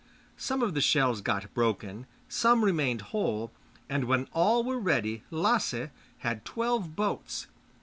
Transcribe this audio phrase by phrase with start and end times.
[0.35, 3.51] Some of the shells got broken, some remained whole,
[3.87, 7.45] and when all were ready Lasse had twelve boats.